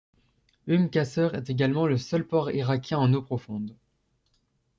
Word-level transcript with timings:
Umm 0.67 0.89
Qasr 0.89 1.35
est 1.35 1.51
également 1.51 1.85
le 1.85 1.99
seul 1.99 2.25
port 2.25 2.49
irakien 2.49 2.97
en 2.97 3.13
eau 3.13 3.21
profonde. 3.21 3.75